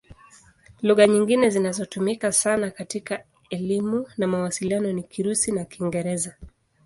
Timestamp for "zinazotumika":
1.49-2.31